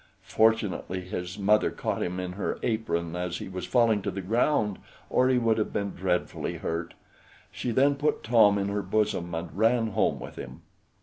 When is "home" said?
9.91-10.19